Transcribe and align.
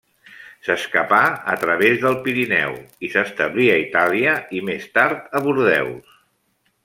S'escapà 0.67 1.19
a 1.55 1.57
través 1.63 1.99
del 2.05 2.17
Pirineu 2.23 2.73
i 3.07 3.11
s'establí 3.15 3.69
a 3.73 3.77
Itàlia 3.83 4.33
i 4.61 4.65
més 4.71 4.89
tard 4.99 5.31
a 5.41 5.45
Bordeus. 5.49 6.19